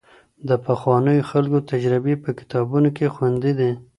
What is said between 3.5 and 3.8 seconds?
دي.